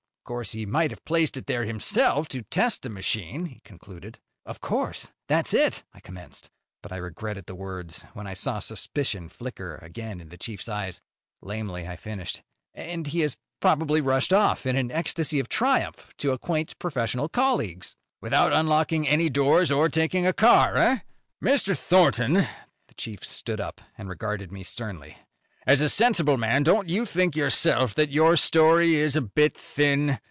Of 0.23 0.25
course, 0.31 0.51
he 0.53 0.65
might 0.65 0.91
have 0.91 1.03
placed 1.03 1.35
it 1.35 1.47
there 1.47 1.65
himself 1.65 2.29
to 2.29 2.43
test 2.43 2.83
the 2.83 2.89
machine," 2.89 3.47
he 3.47 3.59
concluded. 3.65 4.19
"Of 4.45 4.61
course, 4.61 5.11
that's 5.27 5.53
it," 5.53 5.83
I 5.93 5.99
commenced. 5.99 6.49
But 6.81 6.93
I 6.93 6.97
regretted 6.97 7.47
the 7.47 7.55
words 7.55 8.03
when 8.13 8.27
I 8.27 8.33
saw 8.35 8.59
suspicion 8.59 9.27
flicker 9.27 9.75
again 9.81 10.21
in 10.21 10.29
the 10.29 10.37
chief's 10.37 10.69
eyes. 10.69 11.01
Lamely 11.41 11.85
I 11.85 11.97
finished, 11.97 12.43
"And 12.73 13.07
he 13.07 13.21
has 13.21 13.35
probably 13.59 13.99
rushed 13.99 14.31
off, 14.31 14.65
in 14.65 14.77
an 14.77 14.89
ecstasy 14.91 15.39
of 15.39 15.49
triumph, 15.49 16.13
to 16.19 16.31
acquaint 16.31 16.79
professional 16.79 17.27
colleagues." 17.27 17.97
"Without 18.21 18.53
unlocking 18.53 19.05
any 19.05 19.27
doors 19.27 19.69
or 19.69 19.89
taking 19.89 20.25
a 20.25 20.31
car, 20.33 20.77
eh? 20.77 20.99
"Mr. 21.43 21.75
Thornton." 21.77 22.35
The 22.87 22.93
chief 22.95 23.25
stood 23.25 23.59
up 23.59 23.81
and 23.97 24.07
regarded 24.07 24.49
me 24.49 24.63
sternly. 24.63 25.17
"As 25.67 25.79
a 25.81 25.89
sensible 25.89 26.37
man, 26.37 26.63
don't 26.63 26.89
you 26.89 27.05
think 27.05 27.35
yourself 27.35 27.93
that 27.93 28.09
your 28.09 28.35
story 28.35 28.95
is 28.95 29.15
a 29.15 29.21
bit 29.21 29.55
thin? 29.55 30.17